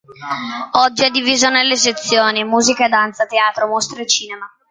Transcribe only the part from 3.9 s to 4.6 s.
Cinema.